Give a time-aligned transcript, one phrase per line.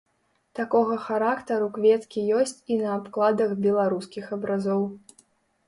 [0.59, 4.83] Такога характару кветкі ёсць і на абкладах беларускіх абразоў.